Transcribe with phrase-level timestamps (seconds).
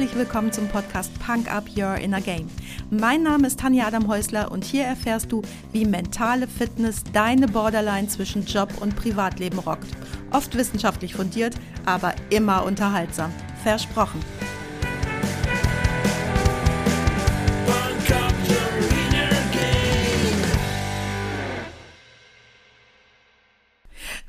[0.00, 2.48] Herzlich willkommen zum Podcast Punk Up Your Inner Game.
[2.88, 5.42] Mein Name ist Tanja Adam Häusler und hier erfährst du,
[5.72, 9.88] wie mentale Fitness deine Borderline zwischen Job und Privatleben rockt.
[10.30, 13.30] Oft wissenschaftlich fundiert, aber immer unterhaltsam.
[13.62, 14.20] Versprochen.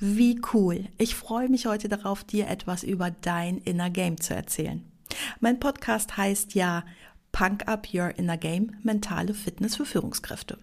[0.02, 0.90] Wie cool.
[0.98, 4.91] Ich freue mich heute darauf, dir etwas über dein Inner Game zu erzählen.
[5.40, 6.84] Mein Podcast heißt ja
[7.32, 10.58] Punk Up Your Inner Game, mentale Fitness für Führungskräfte.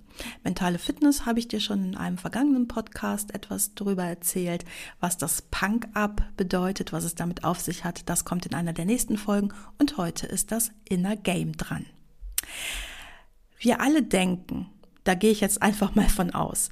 [0.44, 4.64] Mentale Fitness habe ich dir schon in einem vergangenen Podcast etwas darüber erzählt,
[5.00, 8.08] was das Punk Up bedeutet, was es damit auf sich hat.
[8.08, 11.86] Das kommt in einer der nächsten Folgen und heute ist das Inner Game dran.
[13.58, 14.68] Wir alle denken,
[15.04, 16.70] da gehe ich jetzt einfach mal von aus,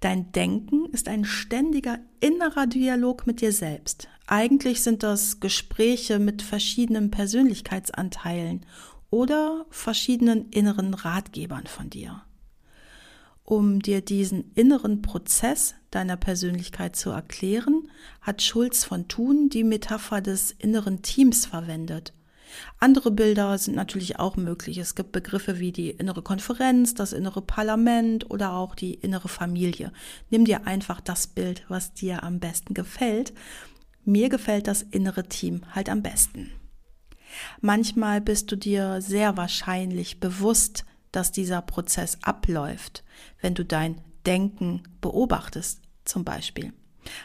[0.00, 4.08] Dein Denken ist ein ständiger innerer Dialog mit dir selbst.
[4.32, 8.64] Eigentlich sind das Gespräche mit verschiedenen Persönlichkeitsanteilen
[9.10, 12.22] oder verschiedenen inneren Ratgebern von dir.
[13.44, 17.90] Um dir diesen inneren Prozess deiner Persönlichkeit zu erklären,
[18.22, 22.14] hat Schulz von Thun die Metapher des inneren Teams verwendet.
[22.78, 24.78] Andere Bilder sind natürlich auch möglich.
[24.78, 29.92] Es gibt Begriffe wie die innere Konferenz, das innere Parlament oder auch die innere Familie.
[30.30, 33.34] Nimm dir einfach das Bild, was dir am besten gefällt.
[34.04, 36.50] Mir gefällt das innere Team halt am besten.
[37.60, 43.04] Manchmal bist du dir sehr wahrscheinlich bewusst, dass dieser Prozess abläuft,
[43.40, 46.72] wenn du dein Denken beobachtest, zum Beispiel.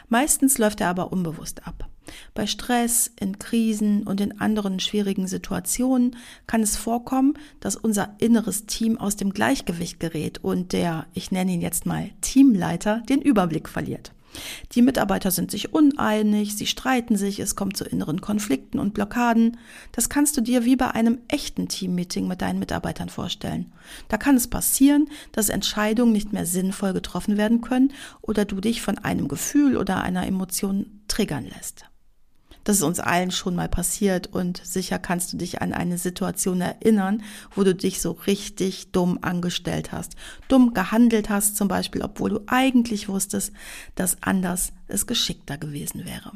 [0.08, 1.88] Meistens läuft er aber unbewusst ab.
[2.34, 8.66] Bei Stress, in Krisen und in anderen schwierigen Situationen kann es vorkommen, dass unser inneres
[8.66, 13.68] Team aus dem Gleichgewicht gerät und der, ich nenne ihn jetzt mal Teamleiter, den Überblick
[13.68, 14.12] verliert.
[14.72, 19.56] Die Mitarbeiter sind sich uneinig, sie streiten sich, es kommt zu inneren Konflikten und Blockaden.
[19.92, 23.72] Das kannst du dir wie bei einem echten Teammeeting mit deinen Mitarbeitern vorstellen.
[24.08, 28.82] Da kann es passieren, dass Entscheidungen nicht mehr sinnvoll getroffen werden können oder du dich
[28.82, 31.86] von einem Gefühl oder einer Emotion triggern lässt.
[32.68, 36.60] Das ist uns allen schon mal passiert und sicher kannst du dich an eine Situation
[36.60, 37.22] erinnern,
[37.54, 40.16] wo du dich so richtig dumm angestellt hast,
[40.48, 43.54] dumm gehandelt hast zum Beispiel, obwohl du eigentlich wusstest,
[43.94, 46.32] dass anders es geschickter gewesen wäre.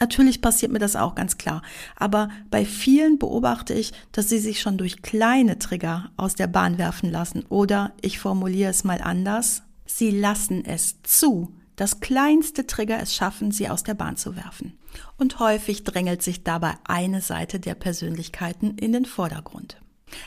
[0.00, 1.62] Natürlich passiert mir das auch ganz klar,
[1.94, 6.78] aber bei vielen beobachte ich, dass sie sich schon durch kleine Trigger aus der Bahn
[6.78, 7.44] werfen lassen.
[7.48, 13.52] Oder ich formuliere es mal anders, sie lassen es zu, das kleinste Trigger es schaffen,
[13.52, 14.76] sie aus der Bahn zu werfen.
[15.16, 19.80] Und häufig drängelt sich dabei eine Seite der Persönlichkeiten in den Vordergrund.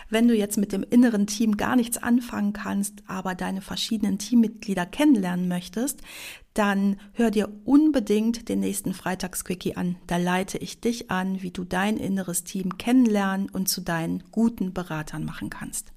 [0.10, 4.86] Wenn du jetzt mit dem inneren Team gar nichts anfangen kannst, aber deine verschiedenen Teammitglieder
[4.86, 6.00] kennenlernen möchtest,
[6.54, 9.98] dann hör dir unbedingt den nächsten Freitagsquickie an.
[10.08, 14.74] Da leite ich dich an, wie du dein inneres Team kennenlernen und zu deinen guten
[14.74, 15.92] Beratern machen kannst.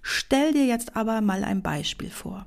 [0.00, 2.46] Stell dir jetzt aber mal ein Beispiel vor.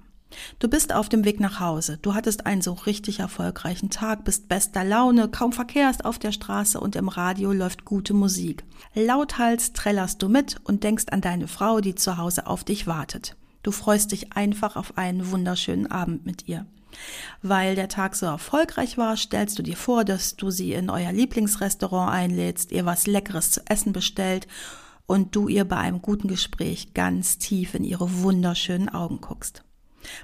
[0.60, 1.98] Du bist auf dem Weg nach Hause.
[2.02, 6.32] Du hattest einen so richtig erfolgreichen Tag, bist bester Laune, kaum Verkehr ist auf der
[6.32, 8.64] Straße und im Radio läuft gute Musik.
[8.94, 13.36] Lauthals trällerst du mit und denkst an deine Frau, die zu Hause auf dich wartet.
[13.64, 16.66] Du freust dich einfach auf einen wunderschönen Abend mit ihr.
[17.42, 21.12] Weil der Tag so erfolgreich war, stellst du dir vor, dass du sie in euer
[21.12, 24.48] Lieblingsrestaurant einlädst, ihr was Leckeres zu essen bestellt
[25.06, 29.64] und du ihr bei einem guten Gespräch ganz tief in ihre wunderschönen Augen guckst.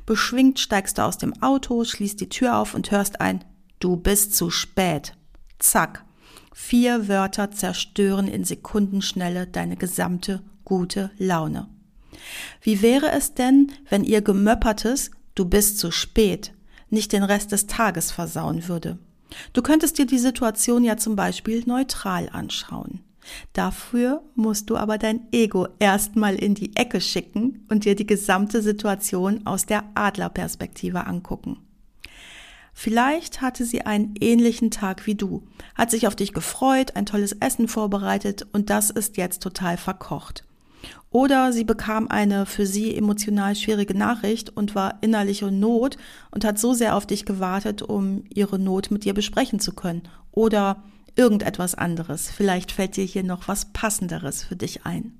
[0.05, 3.43] Beschwingt steigst du aus dem Auto, schließt die Tür auf und hörst ein
[3.79, 5.13] Du bist zu spät.
[5.59, 6.05] Zack.
[6.53, 11.67] Vier Wörter zerstören in Sekundenschnelle deine gesamte gute Laune.
[12.61, 16.53] Wie wäre es denn, wenn ihr gemöppertes Du bist zu spät
[16.89, 18.97] nicht den Rest des Tages versauen würde?
[19.53, 23.01] Du könntest dir die Situation ja zum Beispiel neutral anschauen.
[23.53, 28.61] Dafür musst du aber dein Ego erstmal in die Ecke schicken und dir die gesamte
[28.61, 31.57] Situation aus der Adlerperspektive angucken.
[32.77, 37.31] Vielleicht hatte sie einen ähnlichen Tag wie du, hat sich auf dich gefreut, ein tolles
[37.31, 40.43] Essen vorbereitet und das ist jetzt total verkocht.
[41.09, 45.95] Oder sie bekam eine für sie emotional schwierige Nachricht und war innerlich in Not
[46.31, 50.03] und hat so sehr auf dich gewartet, um ihre Not mit dir besprechen zu können.
[50.31, 50.83] Oder
[51.15, 52.29] irgendetwas anderes.
[52.29, 55.17] Vielleicht fällt dir hier noch was Passenderes für dich ein.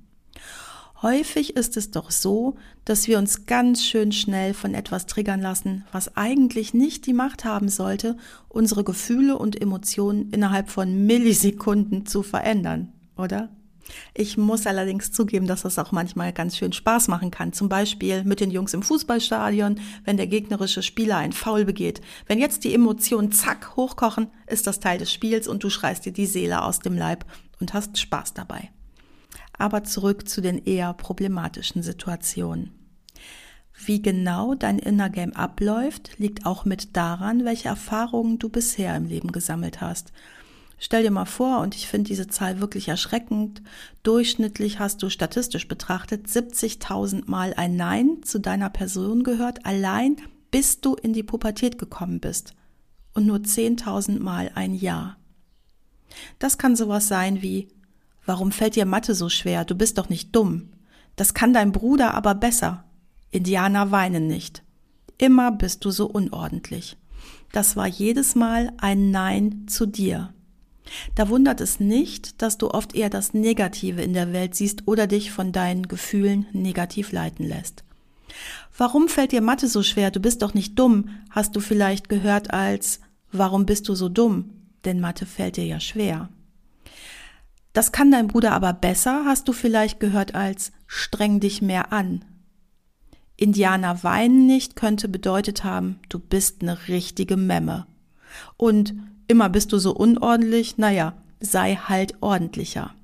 [1.02, 2.56] Häufig ist es doch so,
[2.86, 7.44] dass wir uns ganz schön schnell von etwas triggern lassen, was eigentlich nicht die Macht
[7.44, 8.16] haben sollte,
[8.48, 13.50] unsere Gefühle und Emotionen innerhalb von Millisekunden zu verändern, oder?
[14.14, 17.52] Ich muss allerdings zugeben, dass das auch manchmal ganz schön Spaß machen kann.
[17.52, 22.00] Zum Beispiel mit den Jungs im Fußballstadion, wenn der gegnerische Spieler ein Foul begeht.
[22.26, 26.12] Wenn jetzt die Emotionen zack hochkochen, ist das Teil des Spiels und du schreist dir
[26.12, 27.24] die Seele aus dem Leib.
[27.58, 28.70] und hast Spaß dabei.
[29.56, 32.72] Aber zurück zu den eher problematischen Situationen.
[33.84, 39.06] Wie genau dein Inner Game abläuft, liegt auch mit daran, welche Erfahrungen du bisher im
[39.06, 40.12] Leben gesammelt hast.
[40.78, 43.62] Stell dir mal vor, und ich finde diese Zahl wirklich erschreckend,
[44.02, 50.16] durchschnittlich hast du statistisch betrachtet 70.000 Mal ein Nein zu deiner Person gehört, allein
[50.50, 52.54] bis du in die Pubertät gekommen bist.
[53.14, 55.16] Und nur 10.000 Mal ein Ja.
[56.38, 57.68] Das kann sowas sein wie,
[58.26, 59.64] warum fällt dir Mathe so schwer?
[59.64, 60.70] Du bist doch nicht dumm.
[61.16, 62.84] Das kann dein Bruder aber besser.
[63.30, 64.62] Indianer weinen nicht.
[65.18, 66.98] Immer bist du so unordentlich.
[67.52, 70.34] Das war jedes Mal ein Nein zu dir.
[71.14, 75.06] Da wundert es nicht, dass du oft eher das Negative in der Welt siehst oder
[75.06, 77.84] dich von deinen Gefühlen negativ leiten lässt.
[78.76, 80.10] Warum fällt dir Mathe so schwer?
[80.10, 83.00] Du bist doch nicht dumm, hast du vielleicht gehört als
[83.32, 84.50] Warum bist du so dumm?
[84.84, 86.28] Denn Mathe fällt dir ja schwer.
[87.72, 92.24] Das kann dein Bruder aber besser, hast du vielleicht gehört als Streng dich mehr an.
[93.36, 97.86] Indianer weinen nicht könnte bedeutet haben, du bist eine richtige Memme.
[98.56, 98.94] Und
[99.28, 102.94] immer bist du so unordentlich, naja, sei halt ordentlicher.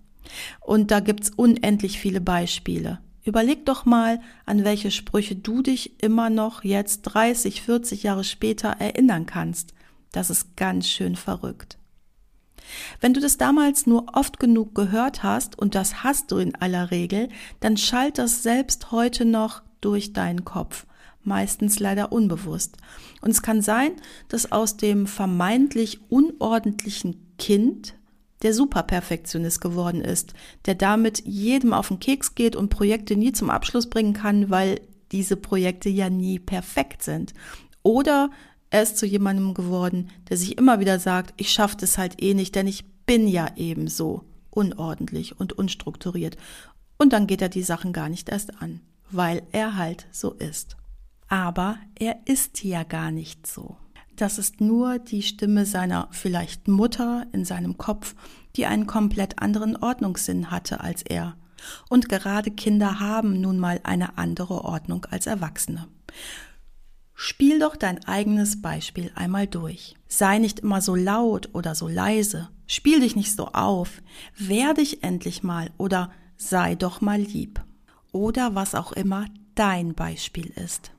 [0.60, 3.00] Und da gibt's unendlich viele Beispiele.
[3.24, 8.68] Überleg doch mal, an welche Sprüche du dich immer noch jetzt 30, 40 Jahre später
[8.70, 9.74] erinnern kannst.
[10.10, 11.78] Das ist ganz schön verrückt.
[13.00, 16.90] Wenn du das damals nur oft genug gehört hast, und das hast du in aller
[16.90, 17.28] Regel,
[17.60, 20.86] dann schallt das selbst heute noch durch deinen Kopf
[21.24, 22.76] meistens leider unbewusst.
[23.20, 23.92] Und es kann sein,
[24.28, 27.94] dass aus dem vermeintlich unordentlichen Kind
[28.42, 30.34] der Superperfektionist geworden ist,
[30.66, 34.80] der damit jedem auf den Keks geht und Projekte nie zum Abschluss bringen kann, weil
[35.12, 37.34] diese Projekte ja nie perfekt sind.
[37.82, 38.30] Oder
[38.70, 42.34] er ist zu jemandem geworden, der sich immer wieder sagt, ich schaffe das halt eh
[42.34, 46.36] nicht, denn ich bin ja eben so unordentlich und unstrukturiert.
[46.98, 48.80] Und dann geht er die Sachen gar nicht erst an,
[49.10, 50.76] weil er halt so ist.
[51.28, 53.76] Aber er ist ja gar nicht so.
[54.16, 58.14] Das ist nur die Stimme seiner vielleicht Mutter in seinem Kopf,
[58.56, 61.36] die einen komplett anderen Ordnungssinn hatte als er.
[61.88, 65.88] Und gerade Kinder haben nun mal eine andere Ordnung als Erwachsene.
[67.14, 69.94] Spiel doch dein eigenes Beispiel einmal durch.
[70.08, 72.48] Sei nicht immer so laut oder so leise.
[72.66, 74.02] Spiel dich nicht so auf.
[74.36, 77.62] Wehr dich endlich mal oder sei doch mal lieb.
[78.10, 80.90] Oder was auch immer dein Beispiel ist.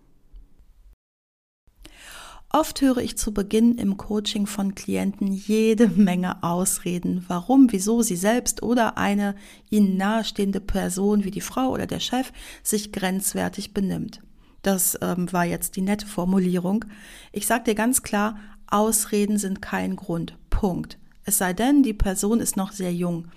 [2.55, 8.15] Oft höre ich zu Beginn im Coaching von Klienten jede Menge Ausreden, warum, wieso sie
[8.15, 9.33] selbst oder eine
[9.71, 14.21] ihnen nahestehende Person wie die Frau oder der Chef sich grenzwertig benimmt.
[14.61, 16.85] Das ähm, war jetzt die nette Formulierung.
[17.31, 20.38] Ich sage dir ganz klar, Ausreden sind kein Grund.
[20.51, 20.99] Punkt.
[21.25, 23.29] Es sei denn, die Person ist noch sehr jung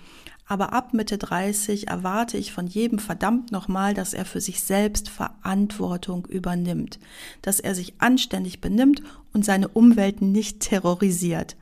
[0.47, 5.09] aber ab Mitte 30 erwarte ich von jedem verdammt nochmal, dass er für sich selbst
[5.09, 6.99] Verantwortung übernimmt,
[7.41, 9.01] dass er sich anständig benimmt
[9.33, 11.57] und seine Umwelt nicht terrorisiert.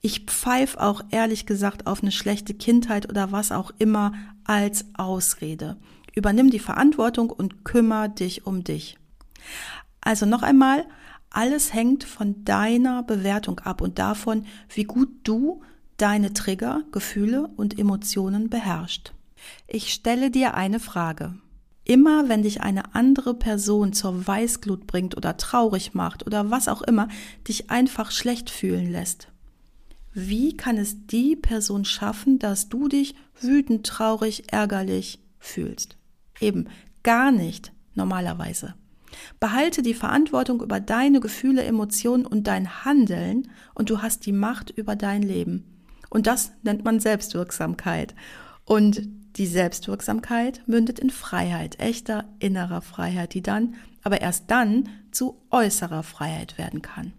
[0.00, 4.12] Ich pfeif auch ehrlich gesagt auf eine schlechte Kindheit oder was auch immer
[4.44, 5.76] als Ausrede.
[6.14, 8.98] Übernimm die Verantwortung und kümmere dich um dich.
[10.00, 10.84] Also noch einmal,
[11.30, 15.62] alles hängt von deiner Bewertung ab und davon, wie gut du
[15.96, 19.12] deine Trigger, Gefühle und Emotionen beherrscht.
[19.66, 21.34] Ich stelle dir eine Frage.
[21.84, 26.80] Immer wenn dich eine andere Person zur Weißglut bringt oder traurig macht oder was auch
[26.82, 27.08] immer,
[27.46, 29.28] dich einfach schlecht fühlen lässt.
[30.14, 35.98] Wie kann es die Person schaffen, dass du dich wütend, traurig, ärgerlich fühlst?
[36.40, 36.68] Eben
[37.02, 38.74] gar nicht normalerweise.
[39.38, 44.70] Behalte die Verantwortung über deine Gefühle, Emotionen und dein Handeln und du hast die Macht
[44.70, 45.73] über dein Leben.
[46.14, 48.14] Und das nennt man Selbstwirksamkeit.
[48.64, 49.02] Und
[49.36, 56.04] die Selbstwirksamkeit mündet in Freiheit, echter innerer Freiheit, die dann, aber erst dann zu äußerer
[56.04, 57.14] Freiheit werden kann.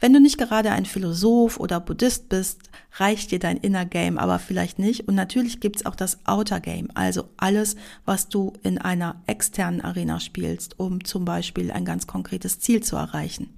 [0.00, 2.62] Wenn du nicht gerade ein Philosoph oder Buddhist bist,
[2.94, 5.06] reicht dir dein Inner Game aber vielleicht nicht.
[5.06, 7.76] Und natürlich gibt's auch das Outer Game, also alles,
[8.06, 12.96] was du in einer externen Arena spielst, um zum Beispiel ein ganz konkretes Ziel zu
[12.96, 13.50] erreichen.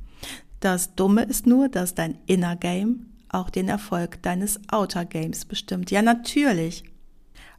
[0.59, 5.91] Das Dumme ist nur, dass dein Inner Game auch den Erfolg deines Outer Games bestimmt.
[5.91, 6.85] Ja, natürlich.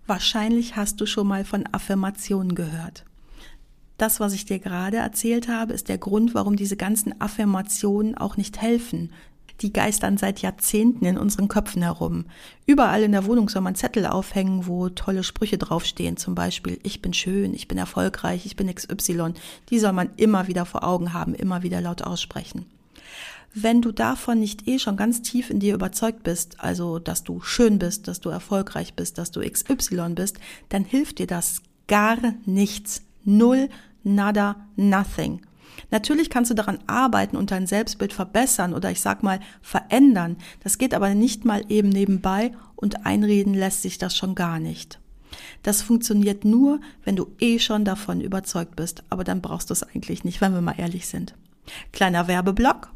[0.05, 3.05] Wahrscheinlich hast du schon mal von Affirmationen gehört.
[3.97, 8.37] Das, was ich dir gerade erzählt habe, ist der Grund, warum diese ganzen Affirmationen auch
[8.37, 9.11] nicht helfen.
[9.61, 12.25] Die geistern seit Jahrzehnten in unseren Köpfen herum.
[12.65, 16.17] Überall in der Wohnung soll man Zettel aufhängen, wo tolle Sprüche draufstehen.
[16.17, 19.33] Zum Beispiel, ich bin schön, ich bin erfolgreich, ich bin XY.
[19.69, 22.65] Die soll man immer wieder vor Augen haben, immer wieder laut aussprechen.
[23.55, 27.41] Wenn du davon nicht eh schon ganz tief in dir überzeugt bist, also dass du
[27.41, 32.17] schön bist, dass du erfolgreich bist, dass du XY bist, dann hilft dir das gar
[32.45, 33.03] nichts.
[33.23, 33.69] Null,
[34.03, 35.41] nada, nothing.
[35.91, 40.37] Natürlich kannst du daran arbeiten und dein Selbstbild verbessern oder ich sag mal verändern.
[40.63, 44.99] Das geht aber nicht mal eben nebenbei und einreden lässt sich das schon gar nicht.
[45.61, 49.83] Das funktioniert nur, wenn du eh schon davon überzeugt bist, aber dann brauchst du es
[49.83, 51.35] eigentlich nicht, wenn wir mal ehrlich sind.
[51.91, 52.91] Kleiner Werbeblock.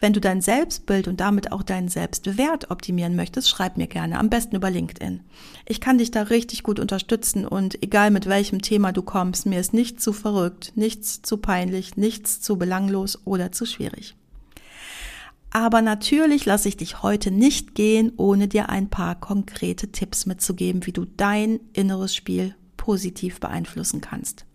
[0.00, 4.30] Wenn du dein Selbstbild und damit auch deinen Selbstwert optimieren möchtest, schreib mir gerne, am
[4.30, 5.20] besten über LinkedIn.
[5.66, 9.60] Ich kann dich da richtig gut unterstützen und egal mit welchem Thema du kommst, mir
[9.60, 14.16] ist nichts zu verrückt, nichts zu peinlich, nichts zu belanglos oder zu schwierig.
[15.50, 20.84] Aber natürlich lasse ich dich heute nicht gehen, ohne dir ein paar konkrete Tipps mitzugeben,
[20.84, 24.46] wie du dein inneres Spiel positiv beeinflussen kannst.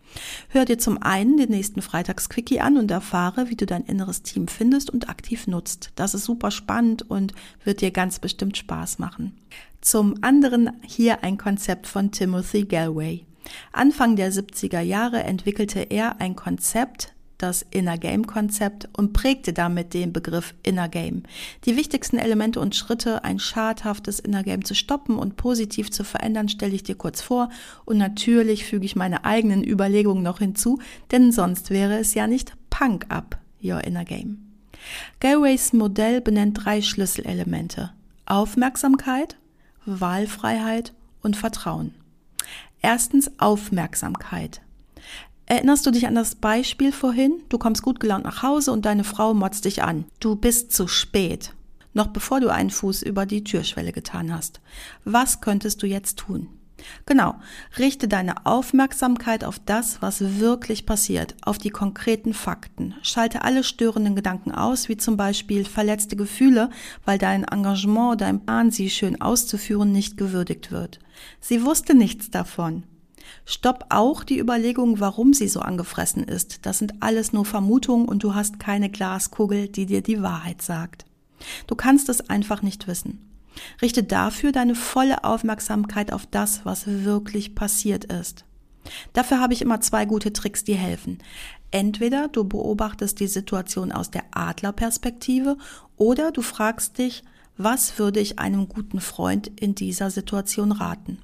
[0.50, 4.48] Hör dir zum einen den nächsten Freitagsquickie an und erfahre, wie du dein inneres Team
[4.48, 5.92] findest und aktiv nutzt.
[5.96, 9.38] Das ist super spannend und wird dir ganz bestimmt Spaß machen.
[9.82, 13.25] Zum anderen hier ein Konzept von Timothy Galway.
[13.72, 19.93] Anfang der 70er Jahre entwickelte er ein Konzept, das Inner Game Konzept und prägte damit
[19.93, 21.24] den Begriff Inner Game.
[21.65, 26.50] Die wichtigsten Elemente und Schritte, ein schadhaftes Inner Game zu stoppen und positiv zu verändern,
[26.50, 27.50] stelle ich dir kurz vor
[27.86, 30.79] und natürlich füge ich meine eigenen Überlegungen noch hinzu,
[31.12, 34.50] denn sonst wäre es ja nicht Punk Up Your Inner Game.
[35.19, 37.91] Galways Modell benennt drei Schlüsselelemente.
[38.25, 39.38] Aufmerksamkeit,
[39.86, 41.93] Wahlfreiheit und Vertrauen.
[42.81, 44.62] Erstens Aufmerksamkeit.
[45.50, 47.41] Erinnerst du dich an das Beispiel vorhin?
[47.50, 50.06] Du kommst gut gelaunt nach Hause und deine Frau motzt dich an.
[50.20, 51.56] Du bist zu spät.
[51.96, 54.62] Noch bevor du einen Fuß über die Türschwelle getan hast.
[55.06, 56.50] Was könntest du jetzt tun?
[57.08, 57.34] Genau,
[57.79, 62.94] richte deine Aufmerksamkeit auf das, was wirklich passiert, auf die konkreten Fakten.
[63.01, 66.70] Schalte alle störenden Gedanken aus, wie zum Beispiel verletzte Gefühle,
[67.06, 71.00] weil dein Engagement, dein Plan, sie schön auszuführen, nicht gewürdigt wird.
[71.41, 72.84] Sie wusste nichts davon.
[73.46, 76.66] Stopp auch die Überlegung, warum sie so angefressen ist.
[76.66, 81.06] Das sind alles nur Vermutungen und du hast keine Glaskugel, die dir die Wahrheit sagt.
[81.68, 83.26] Du kannst es einfach nicht wissen.
[83.82, 88.46] Richte dafür deine volle Aufmerksamkeit auf das, was wirklich passiert ist.
[89.14, 91.20] Dafür habe ich immer zwei gute Tricks, die helfen.
[91.72, 95.58] Entweder du beobachtest die Situation aus der Adlerperspektive
[95.98, 97.24] oder du fragst dich,
[97.58, 101.20] was würde ich einem guten Freund in dieser Situation raten?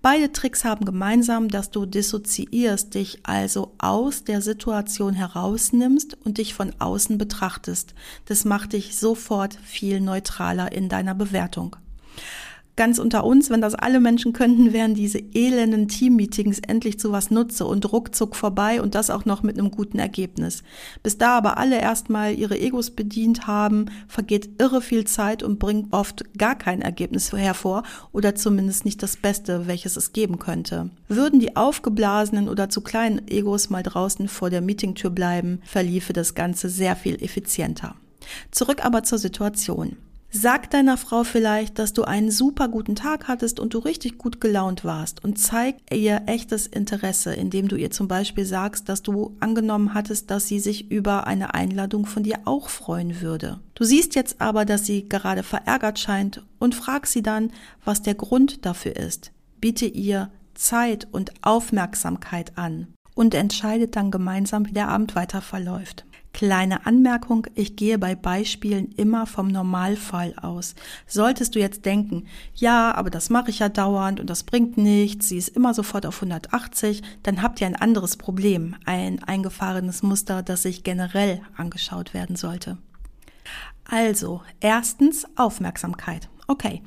[0.00, 6.54] Beide Tricks haben gemeinsam, dass du dissoziierst, dich also aus der Situation herausnimmst und dich
[6.54, 7.94] von außen betrachtest.
[8.26, 11.76] Das macht dich sofort viel neutraler in deiner Bewertung
[12.76, 17.30] ganz unter uns, wenn das alle Menschen könnten, wären diese elenden Teammeetings endlich zu was
[17.30, 20.62] Nutze und ruckzuck vorbei und das auch noch mit einem guten Ergebnis.
[21.02, 25.92] Bis da aber alle erstmal ihre Egos bedient haben, vergeht irre viel Zeit und bringt
[25.92, 30.90] oft gar kein Ergebnis hervor oder zumindest nicht das Beste, welches es geben könnte.
[31.08, 36.34] Würden die aufgeblasenen oder zu kleinen Egos mal draußen vor der Meetingtür bleiben, verliefe das
[36.34, 37.94] Ganze sehr viel effizienter.
[38.50, 39.96] Zurück aber zur Situation.
[40.34, 44.40] Sag deiner Frau vielleicht, dass du einen super guten Tag hattest und du richtig gut
[44.40, 49.36] gelaunt warst und zeig ihr echtes Interesse, indem du ihr zum Beispiel sagst, dass du
[49.40, 53.60] angenommen hattest, dass sie sich über eine Einladung von dir auch freuen würde.
[53.74, 57.52] Du siehst jetzt aber, dass sie gerade verärgert scheint und frag sie dann,
[57.84, 59.32] was der Grund dafür ist.
[59.60, 66.06] Biete ihr Zeit und Aufmerksamkeit an und entscheidet dann gemeinsam, wie der Abend weiter verläuft.
[66.32, 70.74] Kleine Anmerkung, ich gehe bei Beispielen immer vom Normalfall aus.
[71.06, 75.28] Solltest du jetzt denken, ja, aber das mache ich ja dauernd und das bringt nichts,
[75.28, 80.42] sie ist immer sofort auf 180, dann habt ihr ein anderes Problem, ein eingefahrenes Muster,
[80.42, 82.78] das sich generell angeschaut werden sollte.
[83.84, 86.28] Also, erstens Aufmerksamkeit.
[86.46, 86.82] Okay.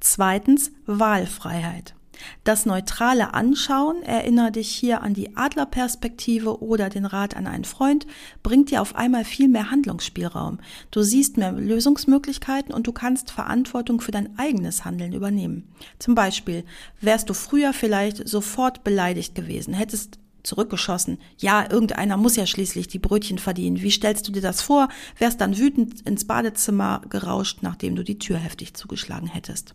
[0.00, 1.94] Zweitens Wahlfreiheit.
[2.44, 8.06] Das neutrale Anschauen, erinnere dich hier an die Adlerperspektive oder den Rat an einen Freund,
[8.42, 10.58] bringt dir auf einmal viel mehr Handlungsspielraum.
[10.90, 15.72] Du siehst mehr Lösungsmöglichkeiten und du kannst Verantwortung für dein eigenes Handeln übernehmen.
[15.98, 16.64] Zum Beispiel,
[17.00, 21.18] wärst du früher vielleicht sofort beleidigt gewesen, hättest zurückgeschossen.
[21.38, 23.82] Ja, irgendeiner muss ja schließlich die Brötchen verdienen.
[23.82, 24.88] Wie stellst du dir das vor?
[25.18, 29.74] Wärst dann wütend ins Badezimmer gerauscht, nachdem du die Tür heftig zugeschlagen hättest.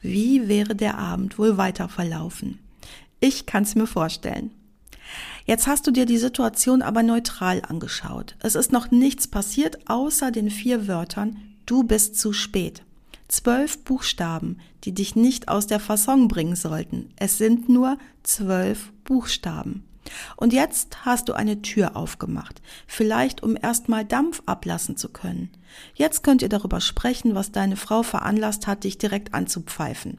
[0.00, 2.58] Wie wäre der Abend wohl weiter verlaufen?
[3.20, 4.50] Ich kann es mir vorstellen.
[5.46, 8.36] Jetzt hast du dir die Situation aber neutral angeschaut.
[8.40, 12.82] Es ist noch nichts passiert außer den vier Wörtern Du bist zu spät.
[13.28, 17.10] Zwölf Buchstaben, die dich nicht aus der Fasson bringen sollten.
[17.16, 19.84] Es sind nur zwölf Buchstaben.
[20.36, 25.50] Und jetzt hast du eine Tür aufgemacht, vielleicht um erstmal Dampf ablassen zu können.
[25.94, 30.18] Jetzt könnt ihr darüber sprechen, was deine Frau veranlasst hat, dich direkt anzupfeifen.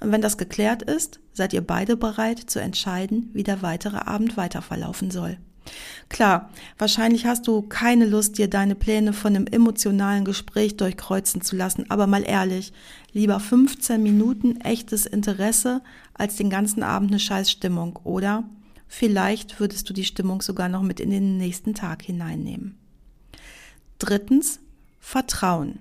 [0.00, 4.36] Und wenn das geklärt ist, seid ihr beide bereit zu entscheiden, wie der weitere Abend
[4.36, 5.38] weiter verlaufen soll.
[6.08, 11.56] Klar, wahrscheinlich hast du keine Lust, dir deine Pläne von einem emotionalen Gespräch durchkreuzen zu
[11.56, 12.72] lassen, aber mal ehrlich,
[13.12, 15.82] lieber 15 Minuten echtes Interesse
[16.14, 18.44] als den ganzen Abend eine Scheißstimmung, oder?
[18.88, 22.76] Vielleicht würdest du die Stimmung sogar noch mit in den nächsten Tag hineinnehmen.
[23.98, 24.60] Drittens,
[25.02, 25.80] Vertrauen.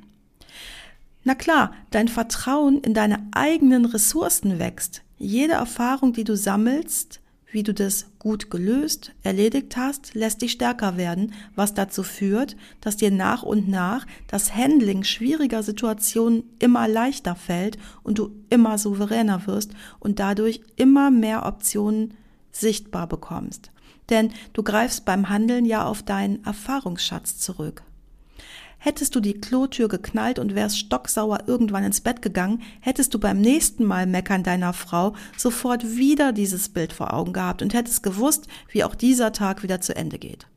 [1.23, 5.03] Na klar, dein Vertrauen in deine eigenen Ressourcen wächst.
[5.17, 10.97] Jede Erfahrung, die du sammelst, wie du das gut gelöst, erledigt hast, lässt dich stärker
[10.97, 17.35] werden, was dazu führt, dass dir nach und nach das Handling schwieriger Situationen immer leichter
[17.35, 22.15] fällt und du immer souveräner wirst und dadurch immer mehr Optionen
[22.51, 23.69] sichtbar bekommst.
[24.09, 27.83] Denn du greifst beim Handeln ja auf deinen Erfahrungsschatz zurück.
[28.83, 33.39] Hättest du die Klotür geknallt und wärst stocksauer irgendwann ins Bett gegangen, hättest du beim
[33.39, 38.47] nächsten Mal meckern deiner Frau sofort wieder dieses Bild vor Augen gehabt und hättest gewusst,
[38.71, 40.47] wie auch dieser Tag wieder zu Ende geht.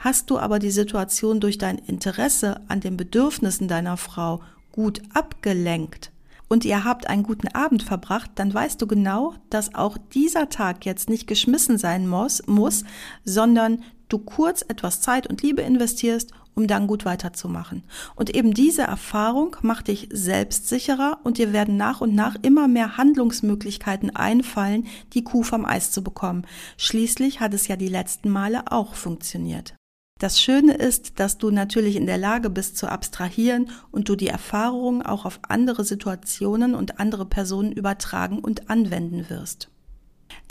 [0.00, 4.40] Hast du aber die Situation durch dein Interesse an den Bedürfnissen deiner Frau
[4.72, 6.10] gut abgelenkt,
[6.48, 10.84] und ihr habt einen guten Abend verbracht, dann weißt du genau, dass auch dieser Tag
[10.84, 12.84] jetzt nicht geschmissen sein muss, muss
[13.24, 17.82] sondern du kurz etwas Zeit und Liebe investierst, um dann gut weiterzumachen.
[18.14, 22.96] Und eben diese Erfahrung macht dich selbstsicherer und dir werden nach und nach immer mehr
[22.96, 26.46] Handlungsmöglichkeiten einfallen, die Kuh vom Eis zu bekommen.
[26.76, 29.74] Schließlich hat es ja die letzten Male auch funktioniert.
[30.22, 34.28] Das Schöne ist, dass du natürlich in der Lage bist zu abstrahieren und du die
[34.28, 39.68] Erfahrungen auch auf andere Situationen und andere Personen übertragen und anwenden wirst.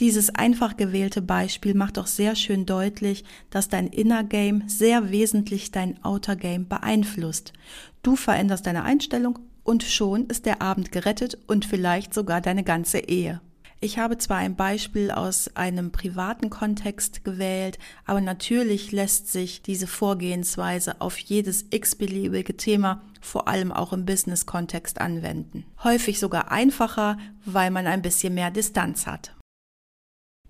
[0.01, 5.69] Dieses einfach gewählte Beispiel macht auch sehr schön deutlich, dass dein Inner Game sehr wesentlich
[5.69, 7.53] dein Outer Game beeinflusst.
[8.01, 12.97] Du veränderst deine Einstellung und schon ist der Abend gerettet und vielleicht sogar deine ganze
[12.97, 13.41] Ehe.
[13.79, 19.85] Ich habe zwar ein Beispiel aus einem privaten Kontext gewählt, aber natürlich lässt sich diese
[19.85, 25.63] Vorgehensweise auf jedes x-beliebige Thema, vor allem auch im Business-Kontext anwenden.
[25.83, 29.35] Häufig sogar einfacher, weil man ein bisschen mehr Distanz hat.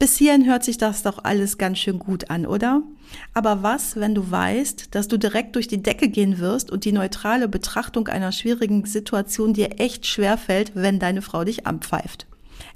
[0.02, 2.82] Bis hierhin hört sich das doch alles ganz schön gut an, oder?
[3.36, 6.92] Aber was, wenn du weißt, dass du direkt durch die Decke gehen wirst und die
[6.92, 12.26] neutrale Betrachtung einer schwierigen Situation dir echt schwer fällt, wenn deine Frau dich anpfeift?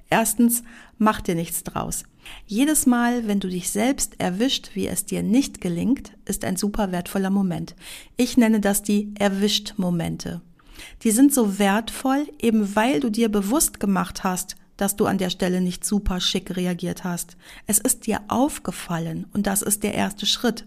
[0.08, 0.62] Erstens,
[1.00, 2.04] mach dir nichts draus.
[2.46, 6.92] Jedes Mal, wenn du dich selbst erwischt, wie es dir nicht gelingt, ist ein super
[6.92, 7.76] wertvoller Moment.
[8.18, 10.42] Ich nenne das die Erwischt-Momente.
[11.02, 15.30] Die sind so wertvoll, eben weil du dir bewusst gemacht hast, dass du an der
[15.30, 17.38] Stelle nicht super schick reagiert hast.
[17.68, 20.66] Es ist dir aufgefallen und das ist der erste Schritt.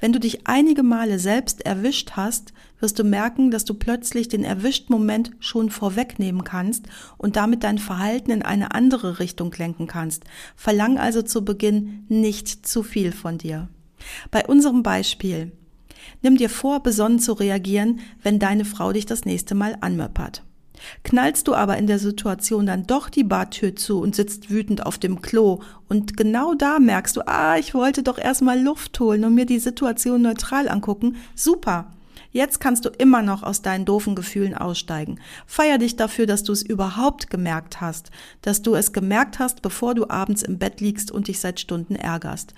[0.00, 4.44] Wenn du dich einige Male selbst erwischt hast, wirst du merken, dass du plötzlich den
[4.44, 6.86] erwischten Moment schon vorwegnehmen kannst
[7.16, 10.24] und damit dein Verhalten in eine andere Richtung lenken kannst.
[10.56, 13.68] Verlang also zu Beginn nicht zu viel von dir.
[14.30, 15.52] Bei unserem Beispiel.
[16.22, 20.42] Nimm dir vor, besonnen zu reagieren, wenn deine Frau dich das nächste Mal anmöppert.
[21.04, 24.98] Knallst du aber in der Situation dann doch die Badtür zu und sitzt wütend auf
[24.98, 29.34] dem Klo und genau da merkst du, ah, ich wollte doch erstmal Luft holen und
[29.34, 31.92] mir die Situation neutral angucken, super.
[32.34, 35.20] Jetzt kannst du immer noch aus deinen doofen Gefühlen aussteigen.
[35.46, 39.94] Feier dich dafür, dass du es überhaupt gemerkt hast, dass du es gemerkt hast, bevor
[39.94, 42.54] du abends im Bett liegst und dich seit Stunden ärgerst.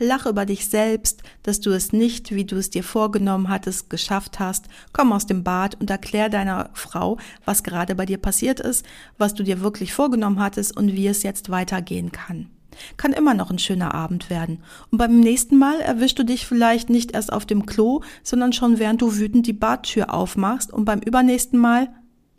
[0.00, 4.40] Lach über dich selbst, dass du es nicht, wie du es dir vorgenommen hattest, geschafft
[4.40, 4.66] hast.
[4.92, 8.84] Komm aus dem Bad und erklär deiner Frau, was gerade bei dir passiert ist,
[9.18, 12.50] was du dir wirklich vorgenommen hattest und wie es jetzt weitergehen kann.
[12.96, 14.62] Kann immer noch ein schöner Abend werden.
[14.90, 18.78] Und beim nächsten Mal erwischst du dich vielleicht nicht erst auf dem Klo, sondern schon
[18.78, 21.88] während du wütend die Badtür aufmachst und beim übernächsten Mal,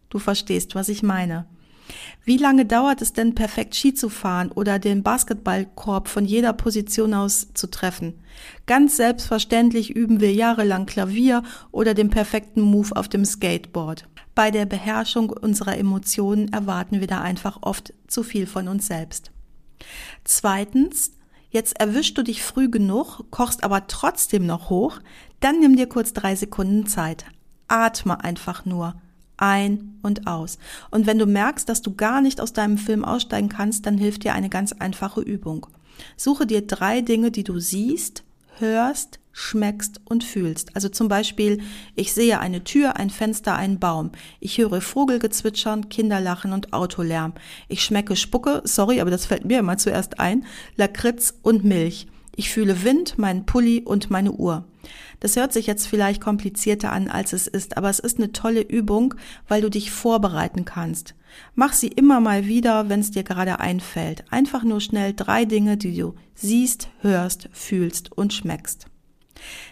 [0.10, 1.46] du verstehst, was ich meine.
[2.26, 7.14] Wie lange dauert es denn perfekt Ski zu fahren oder den Basketballkorb von jeder Position
[7.14, 8.14] aus zu treffen?
[8.66, 14.08] Ganz selbstverständlich üben wir jahrelang Klavier oder den perfekten Move auf dem Skateboard.
[14.36, 19.33] Bei der Beherrschung unserer Emotionen erwarten wir da einfach oft zu viel von uns selbst.
[20.24, 21.12] Zweitens,
[21.50, 25.00] jetzt erwischst du dich früh genug, kochst aber trotzdem noch hoch,
[25.40, 27.26] dann nimm dir kurz drei Sekunden Zeit.
[27.68, 28.96] Atme einfach nur
[29.38, 30.58] ein und aus.
[30.92, 34.24] Und wenn du merkst, dass du gar nicht aus deinem Film aussteigen kannst, dann hilft
[34.24, 35.68] dir eine ganz einfache Übung.
[36.18, 38.24] Suche dir drei Dinge, die du siehst,
[38.60, 40.76] hörst, schmeckst und fühlst.
[40.76, 41.62] Also zum Beispiel,
[41.96, 44.12] ich sehe eine Tür, ein Fenster, einen Baum.
[44.40, 47.34] Ich höre Vogelgezwitschern, Kinderlachen und Autolärm.
[47.68, 50.46] Ich schmecke Spucke, sorry, aber das fällt mir immer zuerst ein,
[50.78, 52.08] Lakritz und Milch.
[52.36, 54.66] Ich fühle Wind, meinen Pulli und meine Uhr.
[55.20, 58.62] Das hört sich jetzt vielleicht komplizierter an, als es ist, aber es ist eine tolle
[58.62, 59.14] Übung,
[59.48, 61.16] weil du dich vorbereiten kannst.
[61.56, 64.26] Mach sie immer mal wieder, wenn es dir gerade einfällt.
[64.32, 68.88] Einfach nur schnell drei Dinge, die du siehst, hörst, fühlst und schmeckst.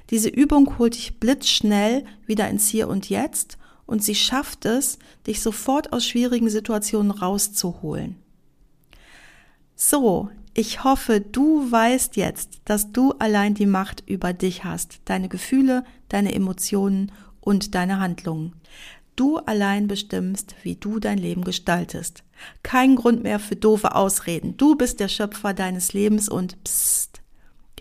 [0.10, 5.41] Diese Übung holt dich blitzschnell wieder ins Hier und Jetzt und sie schafft es, dich
[5.41, 8.15] sofort aus schwierigen Situationen rauszuholen.
[9.76, 15.28] So, ich hoffe, du weißt jetzt, dass du allein die Macht über dich hast, deine
[15.28, 18.54] Gefühle, deine Emotionen und deine Handlungen.
[19.17, 22.24] Du allein bestimmst, wie du dein Leben gestaltest.
[22.63, 24.56] Kein Grund mehr für doofe Ausreden.
[24.56, 27.11] Du bist der Schöpfer deines Lebens und psst.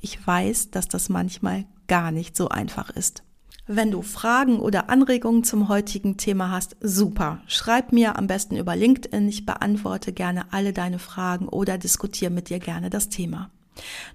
[0.01, 3.23] Ich weiß, dass das manchmal gar nicht so einfach ist.
[3.67, 7.41] Wenn du Fragen oder Anregungen zum heutigen Thema hast, super.
[7.47, 9.29] Schreib mir am besten über LinkedIn.
[9.29, 13.51] Ich beantworte gerne alle deine Fragen oder diskutiere mit dir gerne das Thema.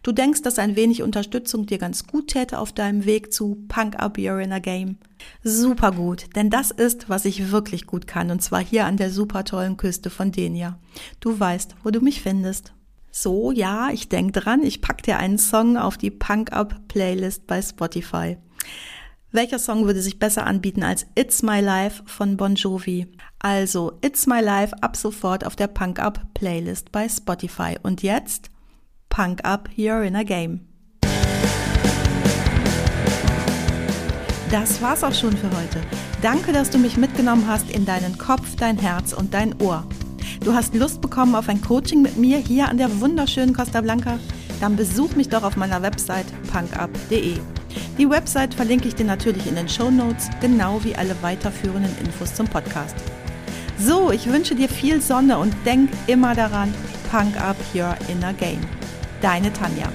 [0.04, 3.96] Du denkst, dass ein wenig Unterstützung dir ganz gut täte auf deinem Weg zu Punk
[3.98, 4.98] Up Your Inner Game?
[5.44, 9.10] Super gut, denn das ist, was ich wirklich gut kann, und zwar hier an der
[9.10, 10.78] super tollen Küste von Denia.
[11.20, 12.74] Du weißt, wo du mich findest.
[13.18, 17.48] So, ja, ich denk dran, ich pack dir einen Song auf die Punk Up Playlist
[17.48, 18.36] bei Spotify.
[19.32, 23.08] Welcher Song würde sich besser anbieten als It's My Life von Bon Jovi?
[23.40, 27.78] Also It's My Life ab sofort auf der Punk Up Playlist bei Spotify.
[27.82, 28.50] Und jetzt
[29.08, 30.68] Punk Up You're in a Game.
[34.52, 35.80] Das war's auch schon für heute.
[36.22, 39.88] Danke, dass du mich mitgenommen hast in deinen Kopf, dein Herz und dein Ohr.
[40.42, 44.20] Du hast Lust bekommen auf ein Coaching mit mir hier an der wunderschönen Costa Blanca?
[44.62, 47.38] Dann besuch mich doch auf meiner Website punkup.de.
[47.98, 52.34] Die Website verlinke ich dir natürlich in den Show Notes, genau wie alle weiterführenden Infos
[52.34, 52.96] zum Podcast.
[53.78, 56.74] So, ich wünsche dir viel Sonne und denk immer daran,
[57.12, 58.62] Punk up your inner game.
[59.22, 59.90] Deine Tanja.